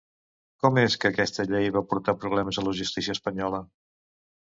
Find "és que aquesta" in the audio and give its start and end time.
0.83-1.45